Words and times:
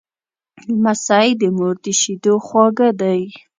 لمسی 0.73 1.29
د 1.41 1.43
مور 1.57 1.75
د 1.83 1.85
شیدو 2.01 2.35
خواږه 2.45 2.89
دی. 3.01 3.21